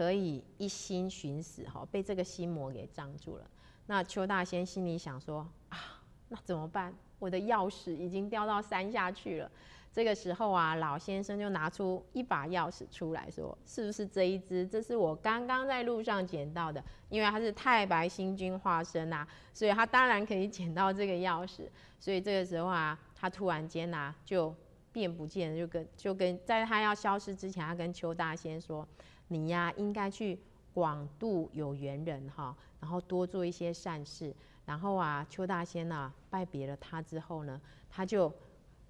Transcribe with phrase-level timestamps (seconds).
[0.00, 3.44] 可以一心寻死哈，被这个心魔给障住了。
[3.84, 6.94] 那邱大仙心里想说啊，那怎么办？
[7.18, 9.50] 我的钥匙已经掉到山下去了。
[9.92, 14.66] 这个时候啊，老先生就拿出一把钥匙出来说：“是不是这一只？
[14.66, 16.82] 这是我刚刚在路上捡到的。
[17.10, 21.68] 因为他是太白星君化身啊，所以他当然可以捡到这个钥匙。
[21.98, 24.54] 所以这个时候啊，他突然间呐就
[24.92, 28.88] 变不见，就跟就跟在他要消失之前，他跟邱大仙说
[29.30, 30.38] ：‘你呀，应该去
[30.74, 34.32] 广度有缘人哈，然后多做一些善事。’
[34.66, 38.32] 然后啊，邱大仙呐拜别了他之后呢，他就。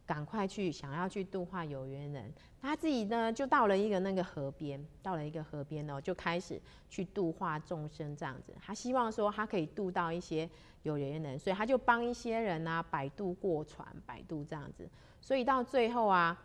[0.06, 8.52] 赶快去，想要去度化有缘人，他自己呢就到了一个那个河边，到了一个河边哦，就开始去度化众生这样子。
[8.60, 10.50] 他希望说他可以度到一些
[10.82, 14.90] 有缘人，所以他就帮一些人啊摆渡过船，摆渡这样子。
[15.20, 16.36] 所以到最后啊，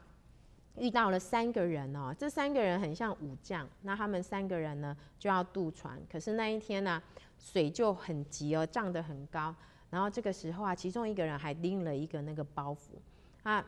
[0.77, 7.01] 遇到了三个人哦，这三个人很像武将，那他们三个人呢就要渡船，可是那一天呢
[7.37, 9.55] 水就很急哦，涨得很高。
[9.89, 12.97] 然后这个时候啊，其中一个人还拎了一个那个包袱。
[13.43, 13.63] 啊，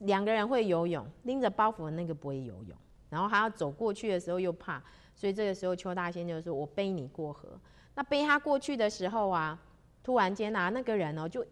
[0.00, 2.76] 两个人会游泳，拎着包袱的那个不会游泳，
[3.10, 4.82] 然后还要走过去的时候又怕，
[5.14, 7.48] 所以这个时候邱大仙就说：“我背你过河。”
[7.96, 9.60] 那背他过去的时候啊，
[10.02, 11.44] 突然间啊，那个人哦就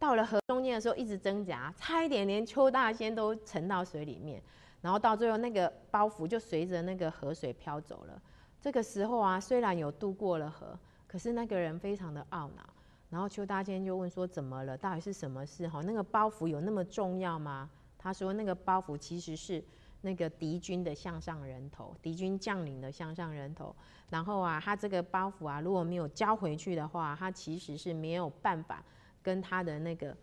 [0.00, 4.42] 到了河中间的时候一直挣扎，差一点连邱大仙都沉到水里面，
[4.80, 8.20] 然后到最后那个包袱就随着那个河水飘走了。
[8.60, 12.68] 这个时候啊，虽然有渡过了河，可是那个人非常的懊恼。
[13.10, 14.76] 然后邱大仙就问说：“怎么了？
[14.78, 15.68] 到底是什么事？
[15.68, 19.62] 哈，那个包袱有那么重要吗？”他说：“那个包袱其实是
[20.02, 23.74] 那个敌军的向上人头，敌军将领的向上人头。
[24.08, 28.82] 然后啊，他这个包袱啊，如果没有交回去的话，他其实是没有办法
[29.22, 30.16] 跟他的那个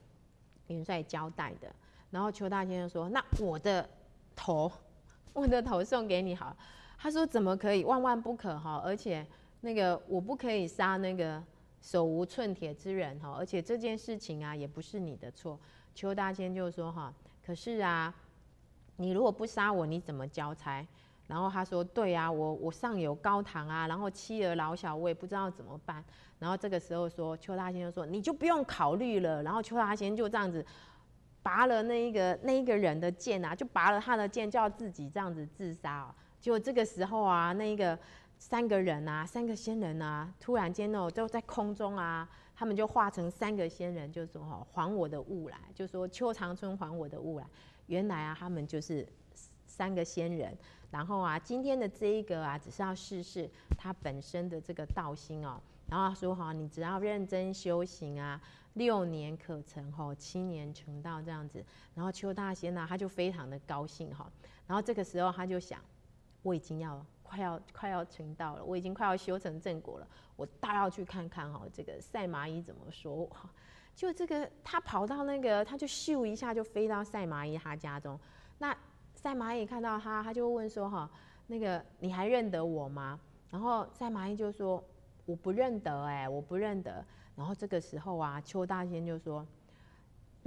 [0.67, 1.73] 元帅交代的。”
[2.11, 3.89] 然后邱大仙就说：“那我的
[4.35, 4.71] 头，
[5.33, 6.55] 我的头送给你好。”
[6.97, 7.83] 他说：“怎么可以？
[7.83, 8.81] 万万不可哈！
[8.83, 9.25] 而且
[9.61, 11.43] 那个我不可以杀那个。”
[11.79, 15.57] 手无寸铁之人哈，而且这件事情啊也不是你的错。
[15.93, 17.13] 邱大仙就说哈，
[17.45, 18.13] 可是啊，
[18.97, 20.85] 你如果不杀我，你怎么交差？
[21.27, 26.03] 然后他说，对啊，我我上有高堂啊，然后妻儿老小，我也不知道怎么办。
[26.39, 29.43] 然后这个时候说，邱大仙就说，你就不用考虑了。
[29.43, 30.65] 然后邱大仙就这样子
[31.43, 36.15] 拔了那一个那一个人的剑啊，就拔了他的剑，就要自己这样子自杀哦。
[36.39, 37.97] 结果这个时候啊，那一个。
[38.39, 47.47] 三个人啊，三个仙人啊，突然间哦，就在空中啊，他们就化成三个仙人，就说哈，还我的物来，就说邱长春还我的物来。
[47.87, 49.03] 原来啊，他们就是
[49.65, 50.55] 三个仙人。
[50.91, 55.61] 然后啊，今天的这一个啊，只是要试试他本身的这个道心哦。
[55.89, 58.41] 然后说哈，你只要认真修行啊，
[58.73, 61.63] 六年可成哈，七年成道这样子。
[61.95, 64.31] 然后邱大仙呢，他就非常的高兴哈。
[64.65, 65.79] 然后这个时候他就想，
[66.43, 67.05] 我已经要。
[67.29, 73.29] 快要快要成道了，我已经快要修成正果了，我倒要去看看哈，这个赛蚂蚁怎么说？
[73.93, 78.17] 就这个，他跑到那个，他就咻一下就飞到赛蚂蚁他家中。
[78.59, 78.73] 那
[79.17, 81.09] 赛蚂蚁看到他，他就问说：“哈，
[81.47, 83.19] 那个你还认得我吗？”
[83.51, 84.81] 然后赛蚂蚁就说
[85.25, 87.03] ：“我不认得，哎，我不认得。”
[87.35, 89.45] 然后这个时候啊，邱大仙就说：“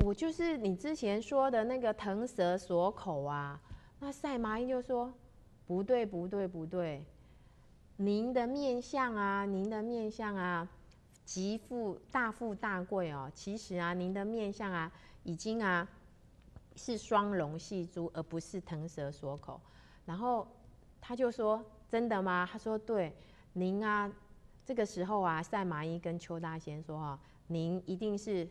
[0.07, 3.61] 我就是你之前说的那个腾蛇锁口啊。”
[3.99, 5.13] 那赛蚂蚁就说。
[5.67, 7.05] 不对，不对，不对！
[7.99, 10.69] 您的面相啊，您的面相啊，
[11.25, 13.31] 极富大富大贵哦。
[13.33, 14.91] 其实啊，您的面相啊，
[15.23, 15.87] 已经啊
[16.83, 19.61] 是双龙戏珠，而不是腾蛇锁口。
[20.07, 20.47] 然后
[21.01, 23.15] 他就说：“真的吗？”他说：“对，
[23.53, 24.11] 您啊，
[24.65, 28.49] 这个时候啊，赛马衣跟邱大仙说：‘哈，您一定是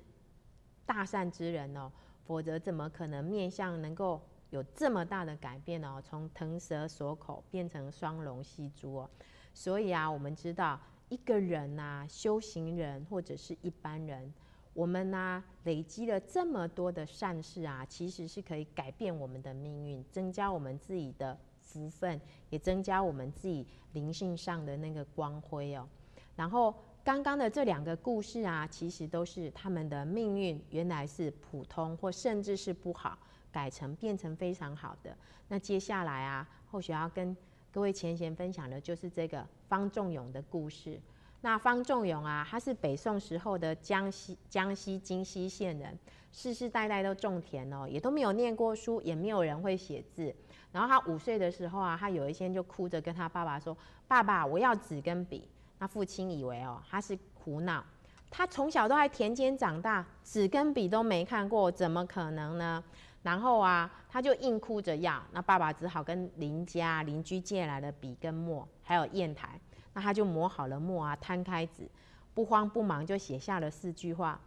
[0.85, 1.91] 大善之人哦，
[2.23, 9.09] 否则怎么可能面相能够？’”有这么大的改变哦，从腾蛇锁口变成双龙戏珠哦，
[9.53, 10.79] 所以啊，我们知道
[11.09, 14.33] 一个人呐，修行人或者是一般人，
[14.79, 25.85] 我们呢累积了这么多的善事啊，其实是可以改变我们的命运，增加我们自己的福分，也增加我们自己灵性上的那个光辉哦。
[26.33, 26.73] 然后
[27.03, 33.19] 刚刚的这两个故事啊，其实都是他们的命运原来是普通或甚至是不好。
[33.51, 35.17] 改成变成非常好的。
[35.47, 37.35] 那接下来啊，或许要跟
[37.71, 41.01] 各位前贤分享的就是这个方仲永的故事。
[41.41, 45.97] 那方仲永啊，他是北宋时候的江西江西金溪县人，
[46.31, 50.35] 世世代代都种田哦，也都没有念过书，也没有人会写字。
[50.71, 53.75] 然后他五岁的时候啊，他有一天就哭着跟他爸爸说
[54.07, 55.47] ：“爸爸，我要纸跟笔。”
[55.79, 57.83] 那父亲以为哦，他是胡闹。
[58.29, 62.83] 他从小都在田间长大，纸跟笔都没看过，怎么可能呢？
[63.23, 69.59] 然后啊，他就硬哭着要，那爸爸只好跟邻家邻居借来了笔跟墨，还有砚台，
[69.99, 71.89] 他就磨好了墨啊，摊开纸，
[72.33, 74.39] 不慌不忙就写下了四句话。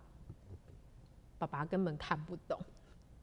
[1.38, 2.58] 爸爸根本看不懂，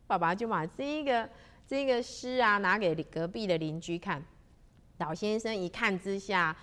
[0.06, 1.30] 爸爸就把这个
[1.68, 4.24] 这个诗啊拿给隔壁的邻居看，
[4.98, 6.56] 老先生一看之下，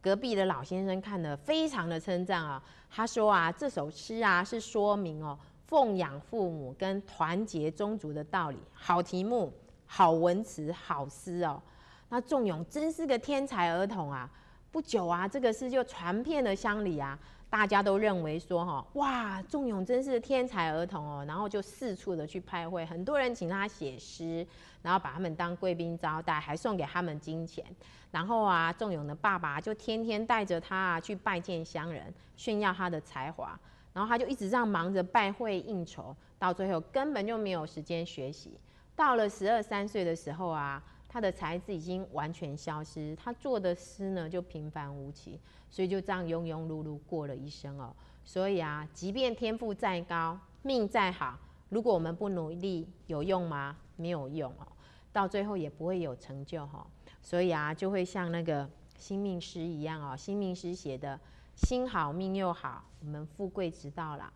[0.00, 5.38] 隔壁的老先生看了非常的称赞啊，他说啊，这首诗啊是说明哦。
[5.66, 9.52] 奉养父母跟团结宗族的道理，好题目，
[9.86, 11.62] 好文词，好诗哦。
[12.08, 14.28] 那仲永真是个天才儿童啊！
[14.72, 17.18] 不久啊，这个事就传遍了乡里啊，
[17.48, 21.24] 大家都认为说哈，哇，仲永真是天才儿童哦。
[21.26, 24.46] 然后就四处的去派会，很多人请他写诗，
[24.82, 27.64] 然后把他们当贵宾招待，还送给他们金钱。
[28.12, 33.58] 然后啊，仲永的爸爸就天天带着他去拜见乡人，炫耀他的才华。
[33.92, 38.52] 然后他就一直这样忙着拜会应酬，到最后根本就没有时间学习。
[38.94, 40.80] 到了十二三岁的时候啊，
[41.12, 47.92] 他的才智已经完全消失，他做的诗呢就平凡无奇，所以就这样庸庸碌碌过了一生哦。
[48.24, 51.36] 所以啊，即便天赋再高，命再好，
[51.68, 53.76] 如果我们不努力，有用吗？
[53.96, 54.68] 没有用哦，
[55.12, 56.86] 到最后也不会有成就哈。
[57.20, 61.18] 所以啊，就会像那个新命诗一样哦，新命诗写的。
[61.56, 64.32] 心好命又好，我们富贵之道了。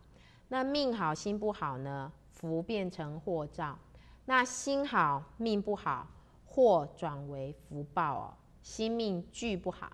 [0.48, 2.12] 那命好心不好呢？
[2.32, 3.78] 福变成祸兆。
[4.26, 6.06] 那心好命不好，
[6.54, 8.34] 祸转为福报哦。
[8.62, 9.90] 心命俱不好，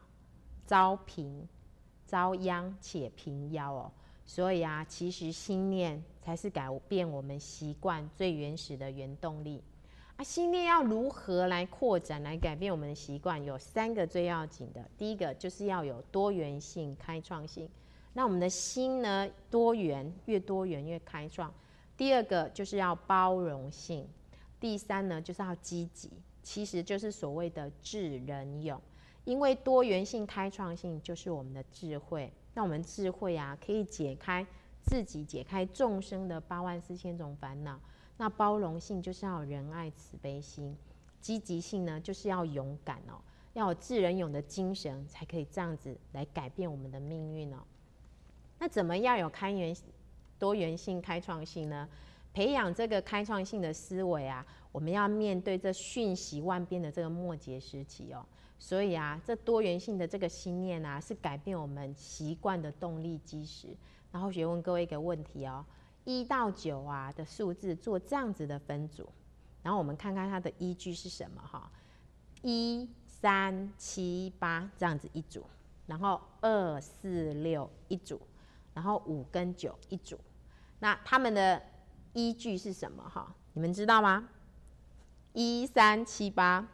[0.66, 1.48] 遭贫
[2.04, 3.90] 遭殃且贫夭哦。
[4.26, 9.64] 所以啊，其实心念才是改变我们习惯最原始的原动力
[10.16, 10.22] 啊。
[10.22, 13.42] 心念要如何来扩展、来改变我们的习惯？
[13.42, 14.86] 有三个最要紧的。
[14.98, 17.66] 第一个就是要有多元性、开创性。
[18.12, 21.50] 那我们的心呢，多元越多元越开创。
[21.96, 24.06] 第二个就是要包容性。
[24.60, 28.80] 第三呢，就是要积极，其实就是所谓的智人勇。
[29.24, 32.32] 因为多元性、开创性就是我们的智慧。
[32.54, 34.44] 那我们智慧啊，可以解开
[34.82, 37.78] 自己、解开众生的八万四千种烦恼。
[38.16, 40.76] 那包容性就是要仁爱慈悲心，
[41.20, 43.20] 积极性呢就是要勇敢哦，
[43.52, 47.58] 要有智人勇的精神，才可以这样子来改变我们的命运哦。
[48.58, 49.74] 那怎么样有开源、
[50.38, 51.88] 多元性、开创性呢？
[52.32, 58.24] 培养这个开创性的思维啊，我们要面对这瞬息万变的这个末节时期哦。
[58.58, 63.68] 所以啊，这多元性的这个心念啊，是改变我们习惯的动力基石。
[64.12, 65.64] 然后，学问各位一个问题哦。
[66.04, 69.08] 一到九啊的数字做这样子的分组，
[69.62, 71.70] 然后我们看看它的依据是什么哈？
[72.42, 75.44] 一三七八这样子一组，
[75.86, 78.20] 然后二四六一组，
[78.72, 80.18] 然后五跟九一组，
[80.78, 81.62] 那他们的
[82.12, 83.34] 依据是什么哈？
[83.52, 84.28] 你们知道吗？
[85.32, 86.66] 一三七八、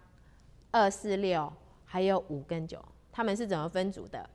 [0.71, 1.53] 二四六
[1.85, 4.29] 还有五跟九，他们是怎么分组的？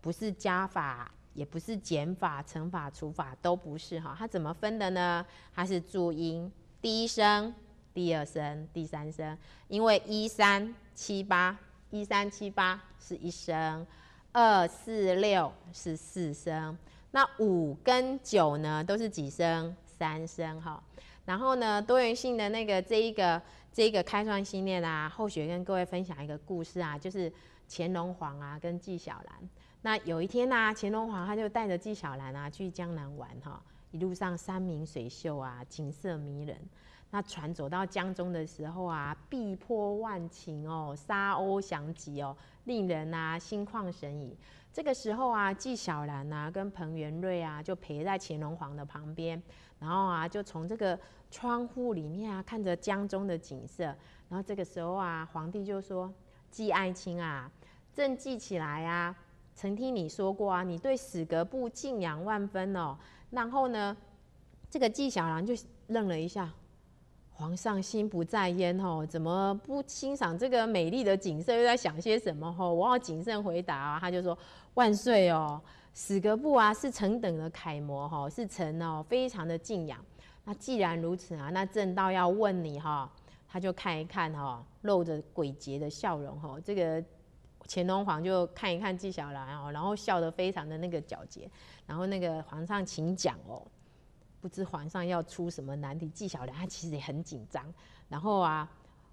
[0.00, 1.10] 不是加法。
[1.32, 5.24] 也不是减法、乘法、除法都不是哈，它怎么分的呢？
[5.54, 6.50] 它是注音，
[6.82, 7.54] 第一声、
[7.94, 9.38] 第二声、第三声。
[9.68, 11.56] 因为一三七八，
[11.90, 13.86] 一三七八是一声，
[14.32, 16.76] 二四六是四声，
[17.12, 19.74] 那五跟九呢都是几声？
[19.84, 20.82] 三声哈。
[21.26, 23.40] 然后呢，多元性的那个这一个
[23.72, 27.32] 这一个开创新念啊，后学跟各位分享一个故事啊，就是
[27.68, 29.48] 乾隆皇啊跟纪晓岚。
[29.82, 36.56] 那有一天呢，乾隆皇他就带着纪晓岚啊去江南玩哈，一路上山明水秀啊，景色迷人。
[37.10, 44.36] 那船走到江中的时候啊，碧波万顷哦，沙鸥翔集哦，令人啊心旷神怡。
[44.72, 49.42] 这个时候啊，纪晓岚啊跟彭元瑞啊就陪在乾隆皇的旁边，
[49.80, 50.98] 然后啊就从这个
[51.30, 53.84] 窗户里面啊看着江中的景色。
[54.28, 56.12] 然后这个时候啊，皇帝就说
[56.52, 57.50] ：“纪爱卿啊，
[57.92, 59.16] 朕记起来啊。”
[59.52, 62.96] 曾听你说过啊，你对史格布敬仰万分哦。
[63.30, 63.94] 然后呢，
[64.70, 65.52] 这个纪晓岚就
[65.88, 66.50] 愣了一下，
[67.40, 71.54] 皇上心不在焉哦，怎么不欣赏这个美丽的景色？
[71.54, 72.54] 又在想些什么？
[72.58, 73.98] 哦，我要谨慎回答啊。
[73.98, 74.36] 他就说
[74.74, 75.58] ：“万岁哦，
[75.94, 79.98] 史格布啊是臣等的楷模哈，是臣哦非常的敬仰。
[80.44, 83.10] 那既然如此啊，那正道要问你哈。”
[83.48, 87.02] 他就看一看哈，露着诡谲的笑容哈，这个。
[87.72, 91.48] 乾隆皇就看一看纪晓岚哦，然后笑得非常的那个皎洁，
[91.86, 93.62] 然后那个皇上请讲哦，
[94.40, 96.08] 不知皇上要出什么难题。
[96.08, 97.64] 纪晓岚他其实也很紧张，
[98.08, 98.68] 然后啊，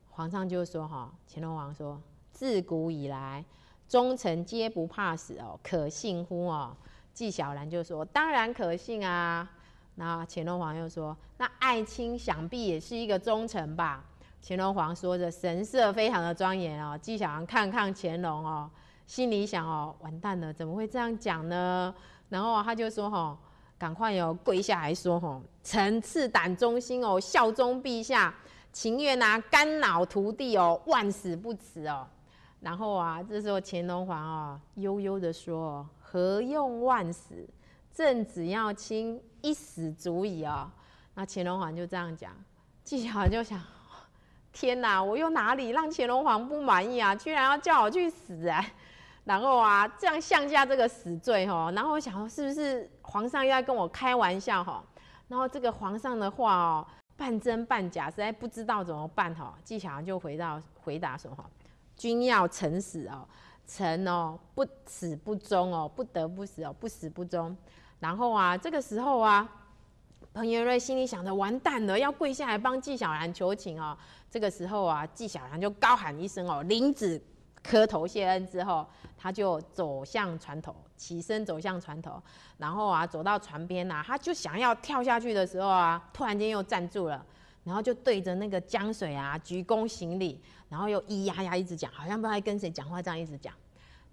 [0.10, 3.44] 皇上就说哈，乾隆皇说，自古以来
[3.88, 6.76] 忠臣皆不怕死哦，可信乎哦？
[7.14, 9.50] 纪晓岚就说，当然可信啊，
[9.96, 14.06] 那乾隆皇又说：“那爱卿想必也是一个忠臣吧？”
[14.40, 16.96] 乾隆皇说着，神色非常的庄严哦。
[16.96, 18.70] 纪晓岚看看乾隆哦，
[19.08, 21.94] 心里想哦，完蛋了，怎么会这样讲呢？
[22.30, 23.36] 然后他就说：“哈，
[23.78, 28.34] 赶快哦，跪下来说：吼，臣赤胆忠心哦，效忠陛下，
[28.72, 32.08] 情愿拿肝脑涂地哦，万死不辞哦。”
[32.60, 37.48] 然后啊，这时候乾隆皇哦，悠悠的说：“何用万死？
[37.94, 40.70] 朕只要卿一死足矣哦。”
[41.14, 42.32] 那乾隆皇就这样讲，
[42.84, 43.62] 纪晓岚就想。
[44.54, 45.04] 天哪！
[45.04, 47.14] 我又哪里让乾隆皇不满意啊？
[47.14, 48.66] 居然要叫我去死啊！
[49.28, 51.70] 然后啊，这样向下这个死罪哈。
[51.76, 54.82] 然后我想说，是不是皇上又在跟我开玩笑哈？
[55.28, 59.54] 然后这个皇上的话哦，半真半假，实在不知道怎么办哈。
[59.64, 61.46] 纪晓岚就回到回答说哈：
[61.98, 63.28] 君要臣死哦，
[63.68, 67.56] 臣哦不死不忠哦，不得不死哦，不死不忠。
[68.00, 69.48] 然后啊，这个时候啊。
[70.34, 73.98] 彭元瑞心里想着：完蛋了，要跪下来帮纪晓岚求情哦。
[74.30, 77.20] 这个时候啊，纪晓岚就高喊一声：“哦，林子，
[77.68, 78.86] 磕头谢恩。”之后，
[79.18, 82.22] 他就走向船头，起身走向船头，
[82.58, 87.24] 然后啊，走到船边呐，他就想要跳下去的时候啊，突然间又站住了，
[87.64, 93.54] 然后就对着那个江水啊鞠躬行礼，然后又咿呀呀一直讲，好像不知道跟谁讲话，这样一直讲。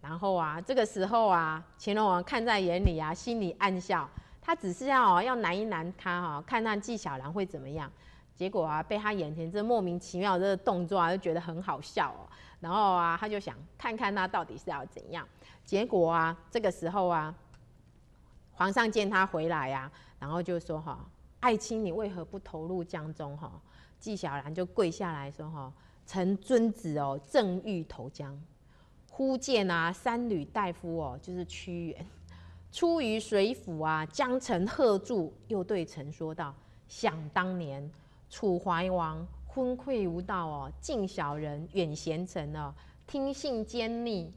[0.00, 4.08] 然后啊，这个时候啊，乾隆王看在眼里啊，心里暗笑。
[4.46, 7.90] 他只是要要难一难他哈，看看纪晓岚会怎么样。
[8.34, 12.26] 结果啊，被他眼前这莫名其妙的动作啊，就觉得很好笑哦。
[12.60, 15.26] 然后啊，他就想看看他到底是要怎样。
[15.64, 17.34] 结果啊，这个时候啊，
[18.52, 21.08] 皇上见他回来呀，然后就说哈
[21.40, 23.52] ：“爱卿，你为何不投入江中？”哈，
[23.98, 25.72] 纪晓岚就跪下来说：“哈，
[26.06, 28.38] 臣遵旨哦，正欲投江，
[29.10, 32.06] 忽见啊，三闾大夫哦，就是屈原。”
[32.72, 36.52] 出于水府啊，将臣喝住，又对臣说道
[36.88, 37.88] ：“想当年，
[38.28, 42.74] 楚怀王昏聩无道哦，敬小人，远贤臣哦，
[43.06, 44.30] 听信奸佞，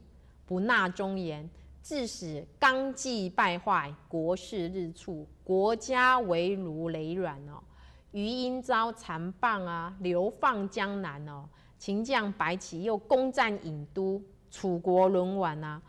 [0.46, 1.48] 不纳忠言，
[1.82, 7.62] 致使纲纪败坏，国势日处，国家危如累卵哦。
[8.12, 11.48] 余因遭残谤啊，流放江南哦。
[11.78, 15.82] 秦将白起又攻占郢都，楚国沦亡啊。”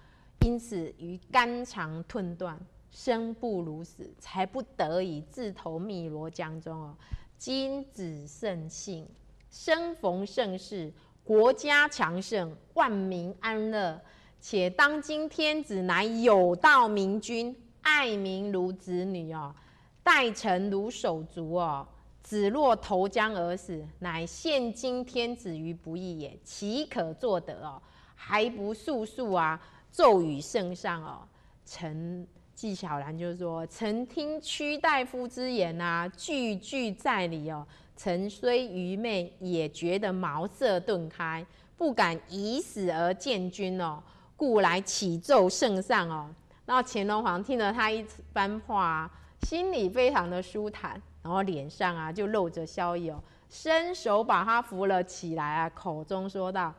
[0.45, 2.57] 因此，于肝肠寸断，
[2.91, 6.95] 生不如死，才不得已自投汨罗江中哦。
[7.39, 9.07] 今子圣幸，
[9.49, 10.91] 生逢盛世，
[11.23, 13.97] 国家强盛，万民安乐。
[14.41, 19.55] 且当今天子乃有道明君，爱民如子女哦，
[20.03, 21.87] 待臣如手足哦。
[22.21, 27.81] 子若投江而死，乃现今天子于不义也，岂可作得哦？
[28.15, 29.57] 还不速速啊！
[29.89, 31.25] 奏与圣上哦，
[31.65, 32.27] 臣
[32.59, 37.65] 纪晓岚就是说：“臣听屈大夫之言啊，句句在理哦。
[37.95, 41.45] 臣虽愚昧，也觉得茅塞顿开，
[41.77, 44.03] 不敢以死而见君哦，
[44.35, 46.29] 故来启奏圣上哦。”
[46.67, 49.09] 那乾隆皇听了他一番话，
[49.43, 56.73] 心里非常的舒坦，然后脸上啊就露着笑意哦，伸手把他扶了起来啊，口中说道。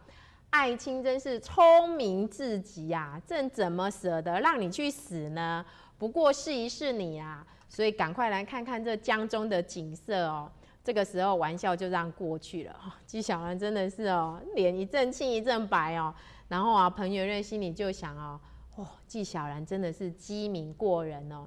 [0.51, 3.21] 爱卿真是聪明至极呀！
[3.27, 5.65] 朕怎么舍得让你去死呢？
[5.97, 10.51] 不过试一试你啊，所以赶快来看看这江中的景色哦。
[10.83, 12.75] 这个时候玩笑就这样过去了。
[13.07, 16.13] 纪晓岚真的是哦，脸一阵青一阵白哦。
[16.49, 18.41] 然后啊，彭元瑞心里就想哦，
[18.77, 21.47] 哇，纪晓岚真的是机敏过人哦。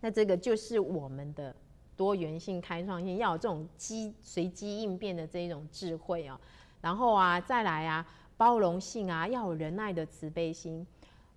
[0.00, 1.54] 那这个就是我们的
[1.96, 6.40] 多元性、开创性，要有这种机随机应变的这一种智慧哦。
[6.86, 10.86] 然后啊，再来啊，包容性啊，要有仁爱的慈悲心。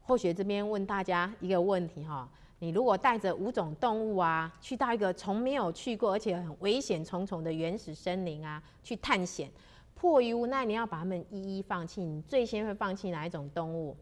[0.03, 2.29] 或许这边问大家一个问题哈：
[2.59, 9.49] 你如果带着五种动物啊，去到一个从没有去过而且很危险重重的原始森林啊，去探险，
[9.95, 13.97] 迫于无奈你要把它们一一放弃，你最先会放弃哪一种动物？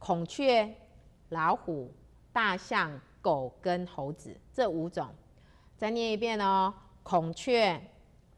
[0.00, 0.68] 孔雀、
[1.28, 1.94] 老虎、
[2.32, 5.06] 大象、狗跟猴子这五种。
[5.76, 6.74] 再念一遍哦：
[7.04, 7.80] 孔雀、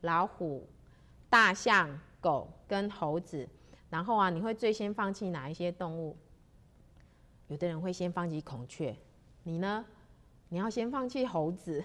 [0.02, 0.68] 老虎、
[1.30, 1.88] 大象。
[2.24, 3.46] 狗跟猴子，
[3.90, 6.16] 然后啊，你会最先放弃哪一些动物？
[7.48, 8.96] 有的人会先放弃孔雀，
[9.42, 9.84] 你呢？
[10.48, 11.84] 你要先放弃猴子，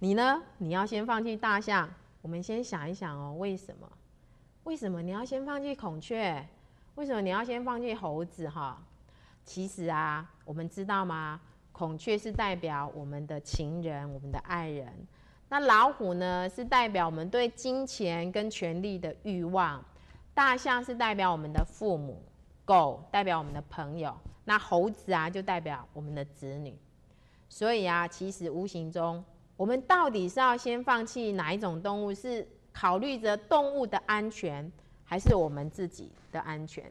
[0.00, 0.42] 你呢？
[0.58, 1.88] 你要先放弃大象。
[2.20, 3.88] 我们先想一想哦，为什么？
[4.64, 6.44] 为什么你要先放弃孔雀？
[6.96, 8.48] 为什么你要先放弃猴子？
[8.48, 8.84] 哈，
[9.44, 11.40] 其实啊，我们知道吗？
[11.70, 15.06] 孔雀是代表我们的情人，我们的爱人。
[15.52, 19.82] 那老虎呢，是代表我们对金钱跟权力的欲望；
[20.32, 22.14] 大象是代表我们的父母；
[22.64, 24.12] 狗代表我们的朋友；
[24.44, 26.78] 那猴子啊，就代表我们的子女。
[27.48, 29.24] 所以啊，其实无形中，
[29.56, 32.14] 我们到底是要先放弃哪一种动物？
[32.14, 34.70] 是考虑着动物的安全，
[35.02, 36.88] 还是我们自己的安全，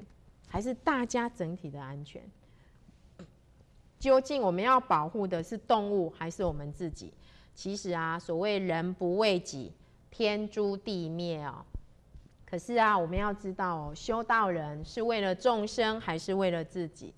[0.49, 2.21] 还是大家整体的安全？
[3.97, 7.13] 究竟我们要保护的是动物，还是我们自己？
[7.59, 9.73] 其实啊，所谓人不为己，
[10.09, 11.55] 天诛地灭哦。
[12.45, 17.13] 可是啊，我们要知道哦，修道人是为了众生，还是为了自己？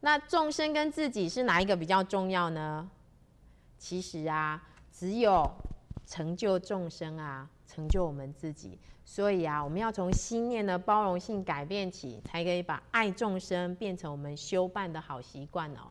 [0.00, 2.90] 那众生跟自己是哪一个比较重要呢？
[3.78, 4.60] 其实啊。
[4.90, 5.48] 只有
[6.04, 8.76] 成就众生啊，成就我们自己。
[9.04, 15.86] 所以啊，我们要从心念的包容性改变起，才可以把爱众生变成我们修办的好习惯哦。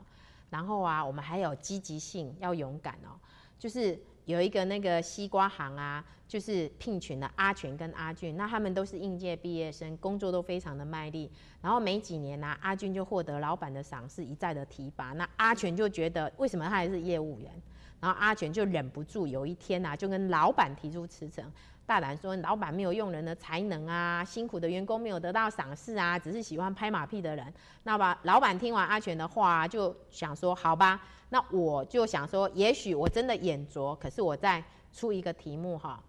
[0.50, 3.16] 然后啊，我们还有积极性，要勇敢哦。
[3.58, 11.32] 就是有一个那个西瓜行啊，就是聘请了阿全跟阿俊，那他们都是应届毕业生，工作都非常的卖力。
[11.62, 15.14] 然后没几年呢，阿俊就获得老板的赏识，一再的提拔。
[15.14, 17.52] 那阿全就觉得，为什么他还是业务员？
[18.00, 21.44] 然后阿全就忍不住，有一天呐，就跟老板提出辞呈，
[21.86, 27.54] 大胆说老板没有用人的才能啊，辛苦的员工没有得到赏识啊，只是喜欢拍马屁的人。
[27.84, 34.64] 那吧，老板听完阿全的话，就想说好吧，那我就想说，也许我真的眼拙，可是我再
[34.94, 36.04] 出一个题目哈，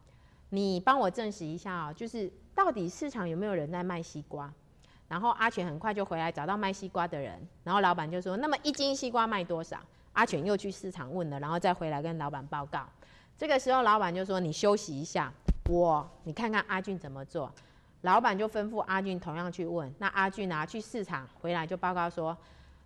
[0.50, 4.52] 你帮我证实一下啊，就是到底市场有没有人在卖西瓜？
[5.08, 9.78] 然后阿全很快就回来找到卖西瓜的人，然后老板就说，那么一斤西瓜卖多少？
[10.12, 12.86] 阿全又去市场问了，然后再回来跟老板报告。
[13.36, 15.32] 这个时候，老板就说：“你休息一下，
[15.68, 17.52] 我你看看阿俊怎么做。”
[18.02, 19.92] 老板就吩咐阿俊同样去问。
[19.98, 22.36] 那阿俊拿去市场回来就报告说：“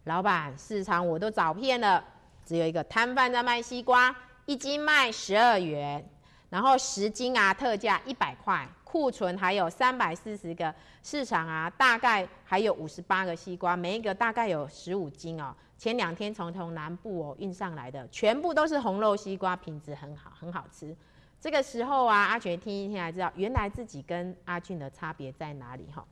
[0.05, 2.03] 老板，市场我都找遍了，
[2.45, 4.15] 只有一个摊贩在卖西瓜，
[4.47, 6.07] 一斤卖十二元，
[6.51, 20.97] 然后十斤啊特价一百块，库存还有三百四十个，市场啊大概还有五十八个西瓜，每一个大概有十五斤哦。”前两天从从南部哦运上来的，全部都是红肉西瓜，品质很好，很好吃。
[21.41, 26.07] 这个时候啊，阿全听一听才知道，原来自己跟阿俊的差别在哪里哈。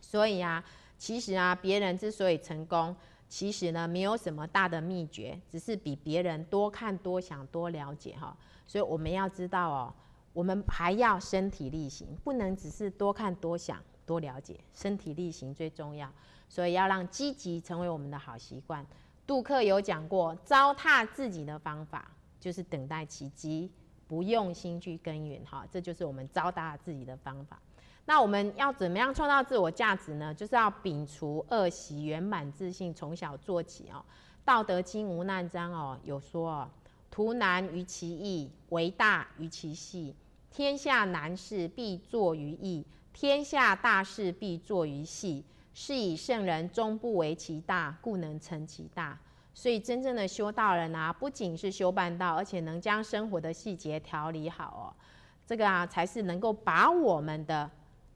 [0.00, 0.64] 所以啊，
[0.98, 2.94] 其实啊，别人之所以成功，
[3.28, 8.36] 其实呢没有什么大的秘诀，只是比别人多看、多想、多了解哈。
[8.68, 9.94] 所以我们要知道哦，
[10.32, 16.08] 我们还要身体力行，不能只是多看、多想、多了解，身体力行最重要。
[16.52, 18.86] 所以要让积极成为我们的好习惯。
[19.26, 23.70] 杜克有讲过，糟蹋自己的方法就是等待奇迹，
[24.06, 25.42] 不用心去耕耘。
[25.46, 27.58] 哈，这就是我们糟蹋自己的方法。
[28.04, 30.34] 那我们要怎么样创造自我价值呢？
[30.34, 34.04] 就是要摒除恶习，圆满自信，从小做起哦。
[34.44, 36.70] 道德经无难章哦有说哦，
[37.10, 40.14] 图难于其易，为大于其细。
[40.50, 42.84] 天下难事必作于易，
[43.14, 45.42] 天下大事必作于细。
[45.74, 49.18] 是以圣人终不为其大，故能成其大。
[49.54, 54.84] 所以真正的修道人啊，不仅是修办道，而且能将生活的细节调理好哦。
[55.46, 57.70] 这个啊，才是能够把我们的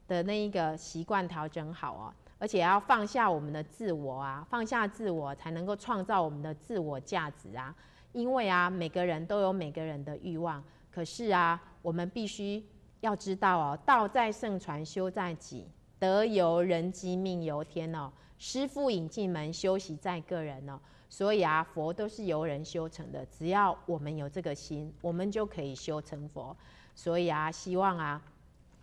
[0.07, 2.13] 的那一个习惯调整好哦。
[2.39, 7.75] 而且要放下我们的自我啊，放下自我，才能够创造我们的自我价值啊。
[8.13, 12.63] 因为啊，每个人都有每个人的欲望，可是啊，我们必须
[13.01, 15.67] 要知道哦，道在圣传，修在己。
[15.99, 18.11] 德由人机，命由天哦。
[18.37, 20.79] 师傅引进门，修习在个人哦。
[21.09, 23.25] 所以啊，佛都是由人修成的。
[23.27, 26.55] 只要我们有这个心，我们就可以修成佛。
[26.93, 28.21] 所以啊，希望啊，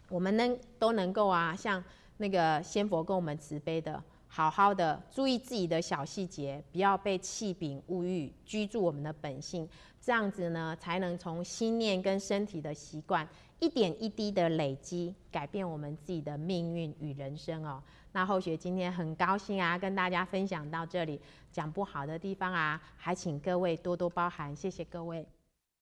[0.09, 1.83] 我们能都能够啊，像
[2.17, 9.69] 那个仙佛跟我们慈悲的，好好的注意自己的小细节，不要被气柄物欲居住我们的本性。
[10.01, 13.29] 这样子呢，才能从心念跟身体的习惯。
[13.61, 17.83] 一点一滴的累积，改变我们自己的命运与人生哦。
[18.13, 25.27] 那后学今天很高兴啊，跟大家分享到这里，讲不好的地方啊，还请各位多多包涵，谢谢各位。